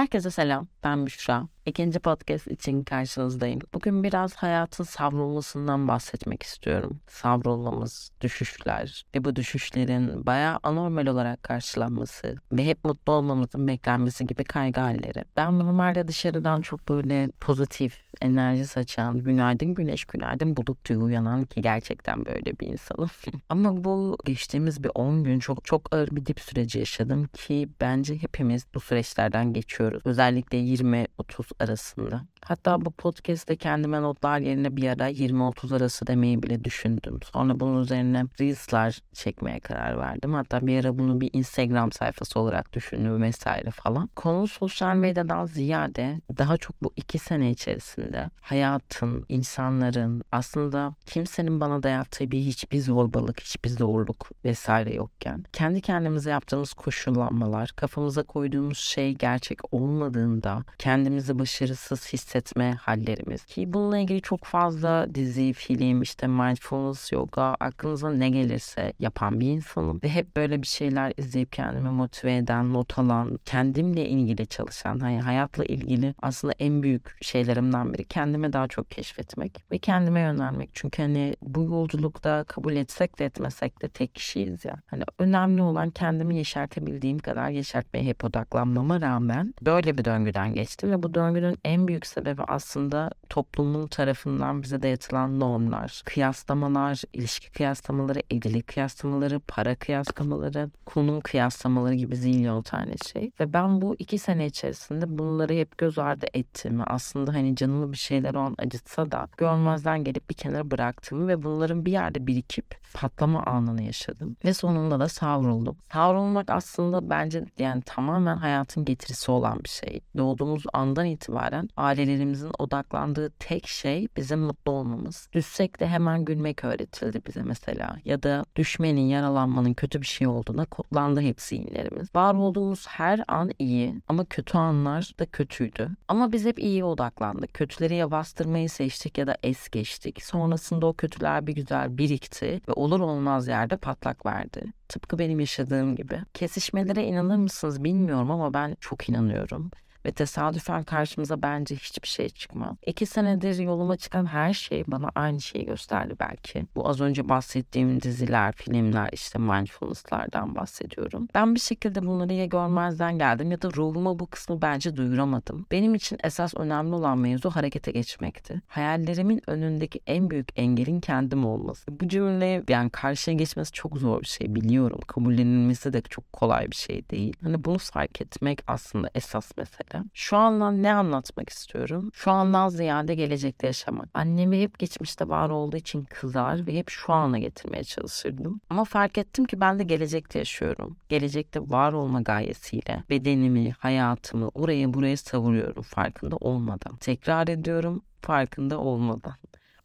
Herkese 0.00 0.30
selam, 0.30 0.68
ben 0.84 1.06
Büşra. 1.06 1.48
İkinci 1.66 1.98
podcast 1.98 2.46
için 2.46 2.84
karşınızdayım. 2.84 3.60
Bugün 3.74 4.02
biraz 4.02 4.34
hayatın 4.34 4.84
savrulmasından 4.84 5.88
bahsetmek 5.88 6.42
istiyorum. 6.42 7.00
Savrulmamız, 7.06 8.10
düşüşler 8.20 9.04
ve 9.14 9.24
bu 9.24 9.36
düşüşlerin 9.36 10.26
bayağı 10.26 10.58
anormal 10.62 11.06
olarak 11.06 11.42
karşılanması 11.42 12.36
ve 12.52 12.66
hep 12.66 12.84
mutlu 12.84 13.12
olmamızın 13.12 13.68
beklenmesi 13.68 14.26
gibi 14.26 14.44
kaygı 14.44 14.80
halleri. 14.80 15.24
Ben 15.36 15.58
normalde 15.58 16.08
dışarıdan 16.08 16.60
çok 16.60 16.88
böyle 16.88 17.28
pozitif, 17.40 18.02
enerji 18.20 18.66
saçan, 18.66 19.18
günaydın 19.18 19.74
güneş, 19.74 20.04
günaydın 20.04 20.56
bulut 20.56 20.88
diye 20.88 20.98
uyanan 20.98 21.44
ki 21.44 21.62
gerçekten 21.62 22.24
böyle 22.24 22.58
bir 22.60 22.66
insanım. 22.66 23.10
Ama 23.48 23.84
bu 23.84 24.18
geçtiğimiz 24.24 24.84
bir 24.84 24.90
10 24.94 25.24
gün 25.24 25.38
çok 25.38 25.64
çok 25.64 25.94
ağır 25.94 26.08
bir 26.10 26.26
dip 26.26 26.40
süreci 26.40 26.78
yaşadım 26.78 27.26
ki 27.26 27.68
bence 27.80 28.22
hepimiz 28.22 28.66
bu 28.74 28.80
süreçlerden 28.80 29.52
geçiyoruz. 29.52 30.02
Özellikle 30.04 30.58
20-30 30.58 31.49
arasında. 31.58 32.26
Hatta 32.44 32.84
bu 32.84 32.90
podcast'te 32.90 33.56
kendime 33.56 34.02
notlar 34.02 34.38
yerine 34.38 34.76
bir 34.76 34.88
ara 34.88 35.10
20-30 35.10 35.76
arası 35.76 36.06
demeyi 36.06 36.42
bile 36.42 36.64
düşündüm. 36.64 37.18
Sonra 37.32 37.60
bunun 37.60 37.82
üzerine 37.82 38.24
Reels'lar 38.40 38.98
çekmeye 39.12 39.60
karar 39.60 39.98
verdim. 39.98 40.34
Hatta 40.34 40.66
bir 40.66 40.80
ara 40.80 40.98
bunu 40.98 41.20
bir 41.20 41.30
Instagram 41.32 41.92
sayfası 41.92 42.40
olarak 42.40 42.72
düşündüm 42.72 43.22
vesaire 43.22 43.70
falan. 43.70 44.06
Konu 44.16 44.46
sosyal 44.46 44.94
medyadan 44.96 45.46
ziyade 45.46 46.20
daha 46.38 46.56
çok 46.56 46.82
bu 46.82 46.92
iki 46.96 47.18
sene 47.18 47.50
içerisinde 47.50 48.30
hayatın, 48.40 49.24
insanların 49.28 50.22
aslında 50.32 50.94
kimsenin 51.06 51.60
bana 51.60 51.82
dayattığı 51.82 52.30
bir 52.30 52.40
hiçbir 52.40 52.80
zorbalık, 52.80 53.40
hiçbir 53.40 53.70
zorluk 53.70 54.30
vesaire 54.44 54.94
yokken 54.94 55.44
kendi 55.52 55.80
kendimize 55.80 56.30
yaptığımız 56.30 56.74
koşullanmalar, 56.74 57.72
kafamıza 57.76 58.22
koyduğumuz 58.22 58.78
şey 58.78 59.14
gerçek 59.14 59.74
olmadığında 59.74 60.64
kendimizi 60.78 61.38
başarısız 61.38 62.06
hissetme 62.30 62.74
hallerimiz. 62.74 63.44
Ki 63.44 63.72
bununla 63.72 63.98
ilgili 63.98 64.22
çok 64.22 64.44
fazla 64.44 65.14
dizi, 65.14 65.52
film, 65.52 66.02
işte 66.02 66.26
mindfulness, 66.26 67.12
yoga, 67.12 67.56
aklınıza 67.60 68.10
ne 68.10 68.30
gelirse 68.30 68.92
yapan 68.98 69.40
bir 69.40 69.46
insanım. 69.46 70.00
Ve 70.04 70.08
hep 70.08 70.36
böyle 70.36 70.62
bir 70.62 70.66
şeyler 70.66 71.12
izleyip 71.16 71.52
kendimi 71.52 71.90
motive 71.90 72.36
eden, 72.36 72.72
not 72.72 72.98
alan, 72.98 73.38
kendimle 73.44 74.08
ilgili 74.08 74.46
çalışan, 74.46 74.98
hani 74.98 75.20
hayatla 75.20 75.64
ilgili 75.64 76.14
aslında 76.22 76.54
en 76.58 76.82
büyük 76.82 77.24
şeylerimden 77.24 77.94
biri 77.94 78.04
kendime 78.04 78.52
daha 78.52 78.68
çok 78.68 78.90
keşfetmek 78.90 79.64
ve 79.72 79.78
kendime 79.78 80.20
yönelmek. 80.20 80.70
Çünkü 80.72 81.02
hani 81.02 81.36
bu 81.42 81.62
yolculukta 81.62 82.44
kabul 82.44 82.76
etsek 82.76 83.18
de 83.18 83.24
etmesek 83.24 83.82
de 83.82 83.88
tek 83.88 84.14
kişiyiz 84.14 84.64
ya. 84.64 84.76
Hani 84.86 85.02
önemli 85.18 85.62
olan 85.62 85.90
kendimi 85.90 86.36
yeşertebildiğim 86.36 87.18
kadar 87.18 87.50
yeşertmeye 87.50 88.04
hep 88.04 88.24
odaklanmama 88.24 89.00
rağmen 89.00 89.54
böyle 89.62 89.98
bir 89.98 90.04
döngüden 90.04 90.54
geçtim 90.54 90.90
ve 90.90 91.02
bu 91.02 91.14
döngünün 91.14 91.58
en 91.64 91.88
büyük 91.88 92.06
sebebi 92.06 92.19
aslında 92.48 93.10
toplumun 93.28 93.86
tarafından 93.86 94.62
bize 94.62 94.82
dayatılan 94.82 95.40
normlar, 95.40 96.02
kıyaslamalar, 96.04 97.02
ilişki 97.12 97.52
kıyaslamaları, 97.52 98.22
evlilik 98.30 98.66
kıyaslamaları, 98.66 99.40
para 99.40 99.74
kıyaslamaları, 99.74 100.70
konum 100.86 101.20
kıyaslamaları 101.20 101.94
gibi 101.94 102.16
zilyon 102.16 102.62
tane 102.62 102.94
şey. 103.12 103.30
Ve 103.40 103.52
ben 103.52 103.80
bu 103.80 103.96
iki 103.98 104.18
sene 104.18 104.46
içerisinde 104.46 105.18
bunları 105.18 105.52
hep 105.52 105.78
göz 105.78 105.98
ardı 105.98 106.26
ettiğimi, 106.34 106.84
aslında 106.84 107.34
hani 107.34 107.56
canımı 107.56 107.92
bir 107.92 107.96
şeyler 107.96 108.34
o 108.34 108.54
acıtsa 108.58 109.10
da 109.10 109.28
görmezden 109.36 110.04
gelip 110.04 110.30
bir 110.30 110.34
kenara 110.34 110.70
bıraktığımı 110.70 111.28
ve 111.28 111.42
bunların 111.42 111.86
bir 111.86 111.92
yerde 111.92 112.26
birikip 112.26 112.80
patlama 112.94 113.42
anını 113.42 113.82
yaşadım. 113.82 114.36
Ve 114.44 114.54
sonunda 114.54 115.00
da 115.00 115.08
savruldum. 115.08 115.76
Savrulmak 115.92 116.50
aslında 116.50 117.10
bence 117.10 117.44
yani 117.58 117.82
tamamen 117.82 118.36
hayatın 118.36 118.84
getirisi 118.84 119.30
olan 119.30 119.64
bir 119.64 119.68
şey. 119.68 120.00
Doğduğumuz 120.16 120.64
andan 120.72 121.06
itibaren 121.06 121.68
ailelerimizin 122.10 122.50
odaklandığı 122.58 123.30
tek 123.30 123.66
şey 123.66 124.08
bizim 124.16 124.40
mutlu 124.40 124.72
olmamız. 124.72 125.28
Düşsek 125.32 125.80
de 125.80 125.86
hemen 125.86 126.24
gülmek 126.24 126.64
öğretildi 126.64 127.22
bize 127.26 127.42
mesela. 127.42 127.96
Ya 128.04 128.22
da 128.22 128.44
düşmenin, 128.56 129.00
yaralanmanın 129.00 129.74
kötü 129.74 130.00
bir 130.00 130.06
şey 130.06 130.26
olduğuna 130.26 130.64
kodlandı 130.64 131.20
hep 131.20 131.40
zihinlerimiz. 131.40 132.14
Var 132.14 132.34
olduğumuz 132.34 132.86
her 132.86 133.20
an 133.28 133.50
iyi 133.58 133.94
ama 134.08 134.24
kötü 134.24 134.58
anlar 134.58 135.12
da 135.18 135.26
kötüydü. 135.26 135.88
Ama 136.08 136.32
biz 136.32 136.44
hep 136.44 136.58
iyiye 136.58 136.84
odaklandık. 136.84 137.54
Kötüleri 137.54 137.94
ya 137.94 138.10
bastırmayı 138.10 138.70
seçtik 138.70 139.18
ya 139.18 139.26
da 139.26 139.36
es 139.42 139.68
geçtik. 139.68 140.22
Sonrasında 140.22 140.86
o 140.86 140.92
kötüler 140.92 141.46
bir 141.46 141.54
güzel 141.54 141.98
birikti 141.98 142.60
ve 142.68 142.72
olur 142.72 143.00
olmaz 143.00 143.48
yerde 143.48 143.76
patlak 143.76 144.26
verdi. 144.26 144.72
Tıpkı 144.88 145.18
benim 145.18 145.40
yaşadığım 145.40 145.96
gibi. 145.96 146.18
Kesişmelere 146.34 147.04
inanır 147.04 147.36
mısınız 147.36 147.84
bilmiyorum 147.84 148.30
ama 148.30 148.54
ben 148.54 148.76
çok 148.80 149.08
inanıyorum 149.08 149.70
ve 150.06 150.12
tesadüfen 150.12 150.84
karşımıza 150.84 151.42
bence 151.42 151.76
hiçbir 151.76 152.08
şey 152.08 152.28
çıkmaz. 152.28 152.76
İki 152.86 153.06
senedir 153.06 153.58
yoluma 153.58 153.96
çıkan 153.96 154.26
her 154.26 154.54
şey 154.54 154.84
bana 154.86 155.08
aynı 155.14 155.40
şeyi 155.40 155.66
gösterdi 155.66 156.14
belki. 156.20 156.66
Bu 156.74 156.88
az 156.88 157.00
önce 157.00 157.28
bahsettiğim 157.28 158.02
diziler, 158.02 158.52
filmler, 158.52 159.08
işte 159.12 159.38
mindfulness'lardan 159.38 160.54
bahsediyorum. 160.54 161.28
Ben 161.34 161.54
bir 161.54 161.60
şekilde 161.60 162.06
bunları 162.06 162.32
ya 162.32 162.46
görmezden 162.46 163.18
geldim 163.18 163.50
ya 163.50 163.62
da 163.62 163.70
ruhuma 163.70 164.18
bu 164.18 164.26
kısmı 164.26 164.62
bence 164.62 164.96
duyuramadım. 164.96 165.66
Benim 165.70 165.94
için 165.94 166.18
esas 166.24 166.54
önemli 166.54 166.94
olan 166.94 167.18
mevzu 167.18 167.50
harekete 167.50 167.90
geçmekti. 167.90 168.62
Hayallerimin 168.68 169.42
önündeki 169.46 170.00
en 170.06 170.30
büyük 170.30 170.48
engelin 170.56 171.00
kendim 171.00 171.46
olması. 171.46 172.00
Bu 172.00 172.08
cümle 172.08 172.64
yani 172.68 172.90
karşıya 172.90 173.36
geçmesi 173.36 173.72
çok 173.72 173.96
zor 173.96 174.20
bir 174.20 174.26
şey 174.26 174.54
biliyorum. 174.54 175.00
Kabullenilmesi 175.06 175.92
de 175.92 176.00
çok 176.00 176.32
kolay 176.32 176.70
bir 176.70 176.76
şey 176.76 177.08
değil. 177.10 177.36
Hani 177.42 177.64
bunu 177.64 177.78
fark 177.78 178.20
etmek 178.20 178.62
aslında 178.66 179.10
esas 179.14 179.56
mesele 179.56 179.89
şekilde. 179.90 180.10
Şu 180.14 180.36
andan 180.36 180.82
ne 180.82 180.94
anlatmak 180.94 181.50
istiyorum? 181.50 182.10
Şu 182.14 182.30
andan 182.30 182.68
ziyade 182.68 183.14
gelecekte 183.14 183.66
yaşamak. 183.66 184.08
Annemi 184.14 184.62
hep 184.62 184.78
geçmişte 184.78 185.28
var 185.28 185.50
olduğu 185.50 185.76
için 185.76 186.04
kızar 186.04 186.66
ve 186.66 186.74
hep 186.74 186.90
şu 186.90 187.12
ana 187.12 187.38
getirmeye 187.38 187.84
çalışırdım. 187.84 188.60
Ama 188.70 188.84
fark 188.84 189.18
ettim 189.18 189.44
ki 189.44 189.60
ben 189.60 189.78
de 189.78 189.84
gelecekte 189.84 190.38
yaşıyorum. 190.38 190.96
Gelecekte 191.08 191.60
var 191.60 191.92
olma 191.92 192.20
gayesiyle 192.20 193.04
bedenimi, 193.10 193.70
hayatımı 193.70 194.48
oraya 194.48 194.94
buraya 194.94 195.16
savuruyorum 195.16 195.82
farkında 195.82 196.36
olmadan. 196.36 196.96
Tekrar 196.96 197.48
ediyorum 197.48 198.02
farkında 198.20 198.78
olmadan. 198.78 199.34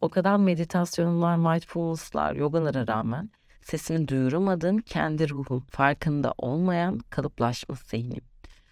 O 0.02 0.10
kadar 0.10 0.38
meditasyonlar, 0.38 1.38
mindfulness'lar, 1.38 2.36
yogalara 2.36 2.88
rağmen 2.88 3.30
sesini 3.62 4.08
duyuramadığım 4.08 4.78
kendi 4.78 5.30
ruhum, 5.30 5.66
farkında 5.70 6.34
olmayan 6.38 7.00
kalıplaşmış 7.10 7.80
zihnim. 7.80 8.22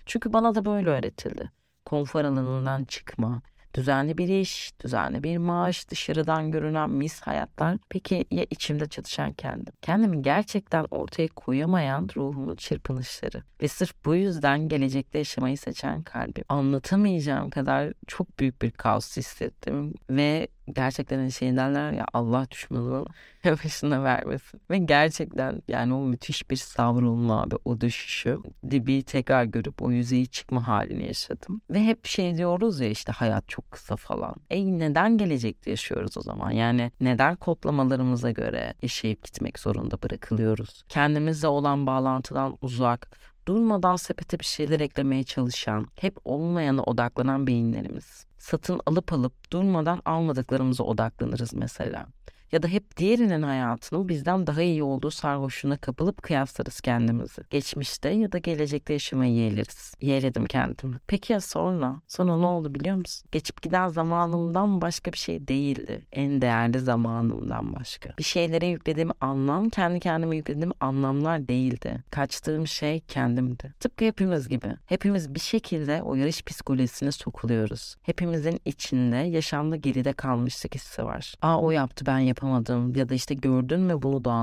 Çünkü 0.05 0.33
bana 0.33 0.55
da 0.55 0.65
böyle 0.65 0.89
öğretildi. 0.89 1.51
Konfor 1.85 2.25
alanından 2.25 2.83
çıkma, 2.83 3.41
düzenli 3.73 4.17
bir 4.17 4.27
iş, 4.27 4.73
düzenli 4.83 5.23
bir 5.23 5.37
maaş, 5.37 5.89
dışarıdan 5.89 6.51
görünen 6.51 6.89
mis 6.89 7.21
hayatlar. 7.21 7.77
Peki 7.89 8.25
ya 8.31 8.45
içimde 8.49 8.85
çatışan 8.85 9.33
kendim? 9.33 9.73
Kendimi 9.81 10.21
gerçekten 10.21 10.85
ortaya 10.91 11.27
koyamayan 11.27 12.09
ruhumun 12.15 12.55
çırpınışları. 12.55 13.43
Ve 13.61 13.67
sırf 13.67 14.05
bu 14.05 14.15
yüzden 14.15 14.67
gelecekte 14.67 15.17
yaşamayı 15.17 15.57
seçen 15.57 16.01
kalbim. 16.01 16.43
Anlatamayacağım 16.49 17.49
kadar 17.49 17.93
çok 18.07 18.39
büyük 18.39 18.61
bir 18.61 18.71
kaos 18.71 19.17
hissettim. 19.17 19.93
Ve 20.09 20.47
gerçekten 20.71 21.17
hani 21.17 21.31
şey 21.31 21.55
derler 21.55 21.91
ya 21.91 22.05
Allah 22.13 22.47
düşmanının 22.51 23.07
başına 23.45 24.03
vermesin. 24.03 24.61
Ve 24.69 24.77
gerçekten 24.77 25.61
yani 25.67 25.93
o 25.93 25.99
müthiş 25.99 26.49
bir 26.49 26.55
savrulma 26.55 27.41
abi 27.41 27.55
o 27.65 27.81
düşüşü 27.81 28.39
dibi 28.69 29.03
tekrar 29.03 29.43
görüp 29.43 29.81
o 29.81 29.91
yüzeyi 29.91 30.27
çıkma 30.27 30.67
halini 30.67 31.07
yaşadım. 31.07 31.61
Ve 31.69 31.83
hep 31.83 32.05
şey 32.05 32.37
diyoruz 32.37 32.79
ya 32.79 32.89
işte 32.89 33.11
hayat 33.11 33.49
çok 33.49 33.71
kısa 33.71 33.95
falan. 33.95 34.35
E 34.49 34.79
neden 34.79 35.17
gelecekte 35.17 35.69
yaşıyoruz 35.69 36.17
o 36.17 36.21
zaman? 36.21 36.51
Yani 36.51 36.91
neden 37.01 37.35
kodlamalarımıza 37.35 38.31
göre 38.31 38.73
yaşayıp 38.81 39.23
gitmek 39.23 39.59
zorunda 39.59 40.01
bırakılıyoruz? 40.03 40.83
Kendimizle 40.89 41.47
olan 41.47 41.87
bağlantıdan 41.87 42.57
uzak, 42.61 43.11
durmadan 43.47 43.95
sepete 43.95 44.39
bir 44.39 44.45
şeyler 44.45 44.79
eklemeye 44.79 45.23
çalışan, 45.23 45.87
hep 45.95 46.17
olmayana 46.25 46.83
odaklanan 46.83 47.47
beyinlerimiz. 47.47 48.25
Satın 48.37 48.81
alıp 48.85 49.13
alıp 49.13 49.51
durmadan 49.51 50.01
almadıklarımıza 50.05 50.83
odaklanırız 50.83 51.53
mesela 51.53 52.05
ya 52.53 52.63
da 52.63 52.67
hep 52.67 52.97
diğerinin 52.97 53.41
hayatının 53.41 54.09
bizden 54.09 54.47
daha 54.47 54.61
iyi 54.61 54.83
olduğu 54.83 55.11
sarhoşluğuna 55.11 55.77
kapılıp 55.77 56.23
kıyaslarız 56.23 56.81
kendimizi. 56.81 57.41
Geçmişte 57.49 58.09
ya 58.09 58.31
da 58.31 58.37
gelecekte 58.37 58.93
yaşamayı 58.93 59.33
yeğleriz. 59.33 59.93
Yeğledim 60.01 60.45
kendimi. 60.45 60.95
Peki 61.07 61.33
ya 61.33 61.41
sonra? 61.41 62.01
Sonra 62.07 62.37
ne 62.37 62.45
oldu 62.45 62.75
biliyor 62.75 62.95
musun? 62.95 63.29
Geçip 63.31 63.61
giden 63.61 63.87
zamanımdan 63.87 64.81
başka 64.81 65.13
bir 65.13 65.17
şey 65.17 65.47
değildi. 65.47 66.01
En 66.11 66.41
değerli 66.41 66.79
zamanımdan 66.79 67.75
başka. 67.75 68.09
Bir 68.17 68.23
şeylere 68.23 68.67
yüklediğim 68.67 69.09
anlam 69.21 69.69
kendi 69.69 69.99
kendime 69.99 70.35
yüklediğim 70.35 70.73
anlamlar 70.79 71.47
değildi. 71.47 72.03
Kaçtığım 72.11 72.67
şey 72.67 72.99
kendimdi. 72.99 73.73
Tıpkı 73.79 74.05
hepimiz 74.05 74.49
gibi. 74.49 74.67
Hepimiz 74.85 75.35
bir 75.35 75.39
şekilde 75.39 76.01
o 76.03 76.15
yarış 76.15 76.43
psikolojisine 76.43 77.11
sokuluyoruz. 77.11 77.95
Hepimizin 78.01 78.59
içinde 78.65 79.15
yaşamda 79.15 79.75
geride 79.75 80.13
kalmışlık 80.13 80.75
hissi 80.75 81.05
var. 81.05 81.33
Aa 81.41 81.61
o 81.61 81.71
yaptı 81.71 82.05
ben 82.05 82.19
yapamadım 82.19 82.42
yapamadım 82.43 82.95
ya 82.95 83.09
da 83.09 83.13
işte 83.13 83.35
gördün 83.35 83.79
mü 83.79 84.01
bunu 84.01 84.25
da. 84.25 84.33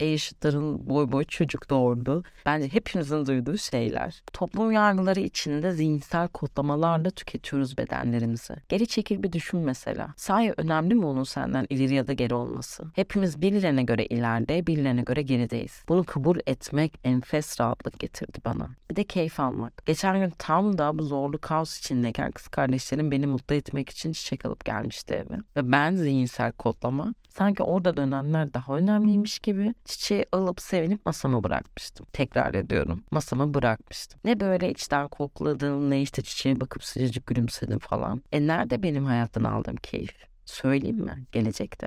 E 0.00 0.12
eşitlerin 0.12 0.90
boy 0.90 1.12
boy 1.12 1.24
çocuk 1.24 1.70
doğurdu. 1.70 2.22
Bence 2.46 2.68
hepimizin 2.68 3.26
duyduğu 3.26 3.58
şeyler. 3.58 4.22
Toplum 4.32 4.72
yargıları 4.72 5.20
içinde 5.20 5.72
zihinsel 5.72 6.28
kodlamalarla 6.28 7.10
tüketiyoruz 7.10 7.78
bedenlerimizi. 7.78 8.54
Geri 8.68 8.86
çekil 8.86 9.22
bir 9.22 9.32
düşün 9.32 9.60
mesela. 9.60 10.14
Sahi 10.16 10.54
önemli 10.56 10.94
mi 10.94 11.06
onun 11.06 11.24
senden 11.24 11.66
ileri 11.70 11.94
ya 11.94 12.06
da 12.06 12.12
geri 12.12 12.34
olması? 12.34 12.84
Hepimiz 12.94 13.42
birilerine 13.42 13.82
göre 13.82 14.06
ileride, 14.06 14.66
birilerine 14.66 15.02
göre 15.02 15.22
gerideyiz. 15.22 15.84
Bunu 15.88 16.04
kabul 16.04 16.38
etmek 16.46 17.00
enfes 17.04 17.60
rahatlık 17.60 17.98
getirdi 17.98 18.38
bana. 18.44 18.68
Bir 18.90 18.96
de 18.96 19.04
keyif 19.04 19.40
almak. 19.40 19.86
Geçen 19.86 20.20
gün 20.20 20.32
tam 20.38 20.78
da 20.78 20.98
bu 20.98 21.02
zorlu 21.02 21.38
kaos 21.38 21.78
içindeyken 21.78 22.30
kız 22.30 22.48
kardeşlerim 22.48 23.10
beni 23.10 23.26
mutlu 23.26 23.54
etmek 23.54 23.90
için 23.90 24.12
çiçek 24.12 24.46
alıp 24.46 24.64
gelmişti 24.64 25.14
eve. 25.14 25.38
Ve 25.56 25.72
ben 25.72 25.94
zihinsel 25.94 26.52
kodlama 26.52 27.14
sanki 27.30 27.62
orada 27.62 27.96
dönenler 27.96 28.54
daha 28.54 28.76
önemliymiş 28.76 29.38
gibi 29.38 29.74
çiçeği 29.84 30.26
alıp 30.32 30.60
sevinip 30.60 31.06
masama 31.06 31.44
bırakmıştım. 31.44 32.06
Tekrar 32.12 32.54
ediyorum. 32.54 33.04
Masama 33.10 33.54
bırakmıştım. 33.54 34.20
Ne 34.24 34.40
böyle 34.40 34.70
içten 34.70 35.08
kokladım 35.08 35.90
ne 35.90 36.02
işte 36.02 36.22
çiçeğe 36.22 36.60
bakıp 36.60 36.84
sıcacık 36.84 37.26
gülümsedim 37.26 37.78
falan. 37.78 38.22
E 38.32 38.46
nerede 38.46 38.82
benim 38.82 39.04
hayattan 39.04 39.44
aldığım 39.44 39.76
keyif? 39.76 40.29
Söyleyeyim 40.50 40.96
mi? 40.96 41.24
Gelecekte. 41.32 41.86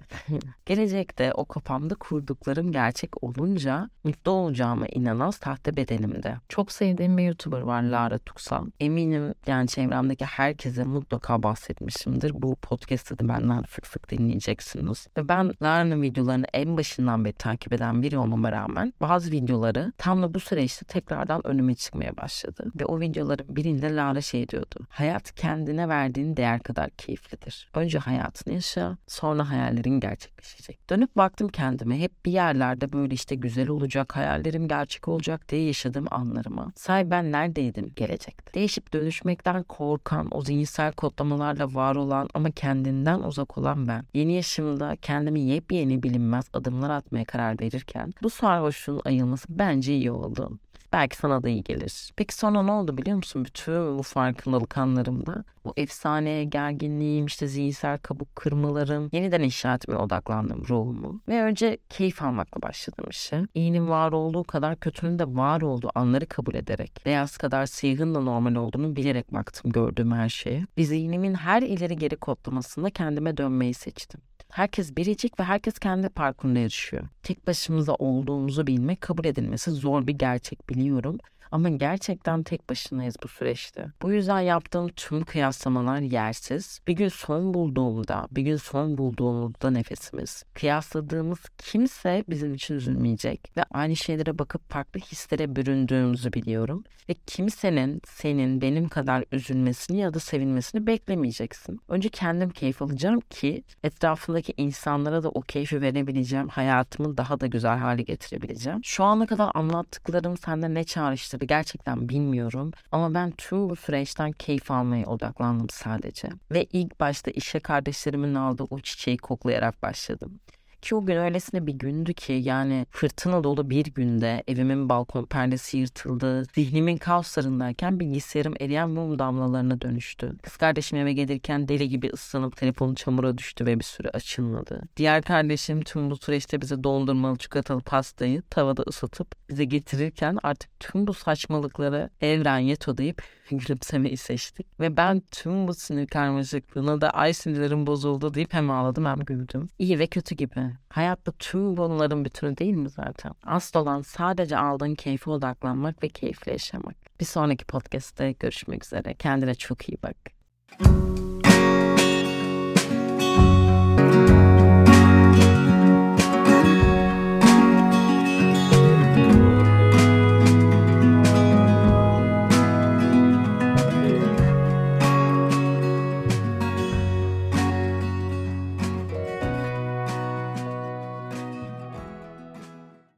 Gelecekte 0.66 1.34
o 1.34 1.46
kafamda 1.46 1.96
kurduklarım 1.96 2.72
gerçek 2.72 3.24
olunca 3.24 3.90
mutlu 4.04 4.32
olacağıma 4.32 4.86
inanan 4.88 5.30
sahte 5.32 5.78
bedenimde. 5.78 6.36
Çok 6.50 6.72
sevdiğim 6.72 7.18
bir 7.18 7.24
YouTuber 7.24 7.62
var 7.62 7.84
Lara 7.84 8.18
Tuksal. 8.18 8.68
Eminim 8.80 9.34
yani 9.48 9.68
çevremdeki 9.68 10.26
herkese 10.26 10.84
mutlaka 10.84 11.44
bahsetmişimdir. 11.44 12.32
Bu 12.42 12.56
podcast'ı 12.56 13.20
da 13.20 13.28
benden 13.28 13.64
sık 13.70 13.88
sık 13.88 14.12
dinleyeceksiniz. 14.12 15.08
Ve 15.18 15.28
ben 15.28 15.54
Lara'nın 15.62 16.02
videolarını 16.02 16.46
en 16.54 16.78
başından 16.78 17.26
beri 17.26 17.34
takip 17.34 17.74
eden 17.74 18.02
biri 18.02 18.18
olmama 18.18 18.52
rağmen 18.52 18.94
bazı 19.02 19.32
videoları 19.32 19.94
tam 19.98 20.24
da 20.24 20.34
bu 20.34 20.40
süreçte 20.40 20.86
tekrardan 20.86 21.48
önüme 21.48 21.76
çıkmaya 21.76 22.18
başladı. 22.18 22.72
Ve 22.80 22.86
o 22.86 23.00
videoların 23.00 23.56
birinde 23.56 23.96
Lara 23.96 24.22
şey 24.22 24.50
diyordu. 24.50 24.88
Hayat 24.90 25.36
kendine 25.36 25.90
verdiğin 25.90 26.38
değer 26.38 26.60
kadar 26.60 26.90
keyiflidir. 26.90 27.70
Önce 27.74 28.00
hayatını 28.00 28.53
yaşa 28.54 28.98
sonra 29.08 29.50
hayallerin 29.50 30.00
gerçekleşecek. 30.00 30.90
Dönüp 30.90 31.16
baktım 31.18 31.48
kendime 31.48 32.00
hep 32.00 32.26
bir 32.26 32.32
yerlerde 32.32 32.94
böyle 32.94 33.14
işte 33.14 33.36
güzel 33.36 33.70
olacak 33.70 34.16
hayallerim 34.16 34.68
gerçek 34.68 35.08
olacak 35.08 35.50
diye 35.50 35.66
yaşadığım 35.66 36.06
anlarıma. 36.12 36.72
Say 36.76 37.12
ben 37.12 37.32
neredeydim 37.32 37.92
gelecekte? 37.96 38.54
Değişip 38.54 38.94
dönüşmekten 38.94 39.64
korkan 39.64 40.28
o 40.32 40.42
zihinsel 40.42 40.92
kodlamalarla 40.92 41.74
var 41.74 41.96
olan 41.96 42.30
ama 42.34 42.52
kendinden 42.52 43.20
uzak 43.20 43.58
olan 43.58 43.88
ben. 43.88 44.06
Yeni 44.14 44.34
yaşımda 44.34 44.96
kendimi 45.02 45.42
yepyeni 45.42 46.04
bilinmez 46.04 46.46
adımlar 46.54 46.90
atmaya 46.90 47.26
karar 47.26 47.60
verirken 47.60 48.14
bu 48.24 48.30
sarhoşluğun 48.30 49.02
ayılması 49.06 49.46
bence 49.50 49.96
iyi 49.96 50.12
oldu. 50.12 50.60
Belki 50.94 51.18
sana 51.18 51.44
da 51.44 51.50
iyi 51.50 51.64
gelir. 51.64 52.12
Peki 52.16 52.36
sonra 52.36 52.64
ne 52.64 52.72
oldu 52.72 52.98
biliyor 52.98 53.18
musun? 53.18 53.46
Bütün 53.46 54.00
bu 54.00 54.04
farkındalık 54.04 54.78
anlarımda 54.78 55.44
bu 55.66 55.74
efsaneye 55.78 56.44
gerginliğim, 56.44 57.26
işte 57.26 57.48
zihinsel 57.48 57.98
kabuk 57.98 58.36
kırmalarım, 58.36 59.10
yeniden 59.12 59.42
inşa 59.42 59.76
etmeye 59.76 59.98
odaklandım 59.98 60.64
ruhumu. 60.70 61.22
Ve 61.28 61.44
önce 61.44 61.78
keyif 61.90 62.22
almakla 62.22 62.62
başladım 62.62 63.06
işe. 63.10 63.48
İyinin 63.54 63.88
var 63.88 64.12
olduğu 64.12 64.44
kadar 64.44 64.80
kötünün 64.80 65.20
de 65.20 65.28
var 65.28 65.62
olduğu 65.62 65.90
anları 65.96 66.26
kabul 66.26 66.56
ederek, 66.56 67.02
beyaz 67.06 67.38
kadar 67.38 67.66
siyahın 67.66 68.16
da 68.16 68.20
normal 68.20 68.56
olduğunu 68.56 68.96
bilerek 68.96 69.34
baktım 69.34 69.72
gördüğüm 69.72 70.12
her 70.12 70.30
şeye. 70.30 70.66
Ve 70.78 70.84
zihnimin 70.84 71.34
her 71.34 71.62
ileri 71.62 71.98
geri 71.98 72.16
kodlamasında 72.16 72.90
kendime 72.90 73.38
dönmeyi 73.38 73.74
seçtim. 73.74 74.22
Herkes 74.54 74.98
biricik 74.98 75.40
ve 75.40 75.44
herkes 75.44 75.80
kendi 75.80 76.10
parkurunda 76.10 76.60
yarışıyor. 76.60 77.04
Tek 77.24 77.48
başımıza 77.48 77.94
olduğumuzu 77.94 78.68
bilmek 78.68 79.02
kabul 79.02 79.26
edilmesi 79.26 79.72
zor 79.72 80.08
bir 80.08 80.14
gerçek 80.14 80.70
biliyorum. 80.70 81.18
Ama 81.54 81.70
gerçekten 81.70 82.44
tek 82.44 82.70
başınayız 82.70 83.16
bu 83.24 83.28
süreçte. 83.28 83.88
Bu 84.02 84.12
yüzden 84.12 84.40
yaptığım 84.40 84.88
tüm 84.88 85.26
kıyaslamalar 85.26 86.00
yersiz. 86.00 86.80
Bir 86.88 86.94
gün 86.94 87.08
son 87.08 87.54
bulduğumda, 87.54 88.28
bir 88.32 88.42
gün 88.42 88.58
son 88.58 88.98
bulduğumuzda 88.98 89.72
nefesimiz, 89.72 90.44
kıyasladığımız 90.54 91.40
kimse 91.58 92.24
bizim 92.30 92.54
için 92.54 92.76
üzülmeyecek. 92.76 93.58
Ve 93.58 93.64
aynı 93.72 93.96
şeylere 93.96 94.40
bakıp 94.40 94.72
farklı 94.72 95.00
hislere 95.00 95.56
büründüğümüzü 95.56 96.34
biliyorum. 96.34 96.84
Ve 97.10 97.14
kimsenin 97.28 98.02
senin 98.08 98.62
benim 98.62 98.90
kadar 98.90 99.26
üzülmesini 99.32 99.98
ya 99.98 100.14
da 100.14 100.20
sevinmesini 100.20 100.88
beklemeyeceksin. 100.88 101.80
Önce 101.88 102.10
kendim 102.10 102.50
keyif 102.50 102.82
alacağım 102.82 103.20
ki 103.20 103.64
etrafındaki 103.84 104.54
insanlara 104.58 105.24
da 105.24 105.30
o 105.30 105.42
keyfi 105.42 105.82
verebileceğim. 105.82 106.48
Hayatımı 106.48 107.18
daha 107.18 107.40
da 107.40 107.48
güzel 107.48 107.78
hale 107.78 108.02
getirebileceğim. 108.02 108.80
Şu 108.84 109.04
ana 109.04 109.26
kadar 109.26 109.52
anlattıklarım 109.54 110.38
sende 110.38 110.74
ne 110.74 110.84
çağrıştırdı 110.84 111.43
gerçekten 111.44 112.10
bilmiyorum. 112.10 112.72
Ama 112.92 113.14
ben 113.14 113.32
tüm 113.32 113.70
bu 113.70 113.76
süreçten 113.76 114.32
keyif 114.32 114.72
almaya 114.72 115.06
odaklandım 115.06 115.70
sadece. 115.70 116.30
Ve 116.52 116.64
ilk 116.64 117.00
başta 117.00 117.32
işe 117.32 117.60
kardeşlerimin 117.60 118.36
aldığı 118.36 118.64
o 118.70 118.80
çiçeği 118.80 119.18
koklayarak 119.18 119.84
başladım. 119.84 120.40
Ki 120.84 120.96
o 120.96 121.06
gün 121.06 121.18
öylesine 121.18 121.68
bir 121.68 121.74
gündü 121.74 122.14
ki 122.14 122.34
yani 122.34 122.86
fırtına 122.90 123.44
dolu 123.44 123.70
bir 123.70 123.86
günde 123.86 124.44
evimin 124.48 124.90
balkon 124.90 125.26
perdesi 125.26 125.78
yırtıldı. 125.78 126.46
Zihnimin 126.46 126.98
kaoslarındayken 126.98 128.00
bilgisayarım 128.00 128.54
eriyen 128.60 128.90
mum 128.90 129.20
damlalarına 129.20 129.82
dönüştü. 129.82 130.34
Kız 130.42 130.58
kardeşim 130.58 130.98
eve 130.98 131.14
gelirken 131.14 131.68
deli 131.68 131.90
gibi 131.90 132.10
ıslanıp 132.14 132.58
telefonu 132.58 132.96
çamura 132.96 133.38
düştü 133.38 133.66
ve 133.66 133.80
bir 133.80 133.84
süre 133.84 134.10
açılmadı. 134.10 134.82
Diğer 134.98 135.22
kardeşim 135.22 135.82
tüm 135.82 136.10
bu 136.10 136.18
süreçte 136.18 136.62
bize 136.62 136.84
dondurmalı 136.84 137.38
çikolatalı 137.38 137.82
pastayı 137.82 138.42
tavada 138.42 138.84
ısıtıp 138.88 139.50
bize 139.50 139.66
getirirken 139.66 140.38
artık 140.44 140.80
tüm 140.80 141.08
bu 141.08 141.14
saçmalıkları 141.14 142.10
evren 142.22 142.60
yeto 142.60 142.98
deyip 142.98 143.24
gülümsemeyi 143.58 144.18
seçtik. 144.18 144.80
Ve 144.80 144.98
ben 144.98 145.22
tüm 145.32 145.68
bu 145.68 145.74
sinir 145.74 146.08
karmaşıklığına 146.08 147.02
da 147.02 147.10
ay 147.10 147.34
sinirlerim 147.34 147.88
bozuldu 147.88 148.34
deyip 148.34 148.54
hem 148.54 148.72
ağladım 148.72 149.06
hem 149.06 149.20
güldüm. 149.20 149.70
İyi 149.80 150.00
ve 150.00 150.08
kötü 150.08 150.36
gibi. 150.36 150.60
Hayatta 150.90 151.32
tüm 151.32 151.78
bunların 151.78 152.26
bütünü 152.26 152.58
değil 152.58 152.74
mi 152.74 152.90
zaten? 152.90 153.32
Asıl 153.46 153.80
olan 153.80 154.02
sadece 154.02 154.58
aldığın 154.58 154.96
keyfe 154.96 155.32
odaklanmak 155.32 156.04
ve 156.04 156.10
keyifle 156.10 156.52
yaşamak. 156.52 156.96
Bir 157.20 157.26
sonraki 157.26 157.66
podcast'te 157.66 158.32
görüşmek 158.32 158.86
üzere. 158.86 159.14
Kendine 159.14 159.56
çok 159.56 159.90
iyi 159.90 159.98
bak. 160.04 160.16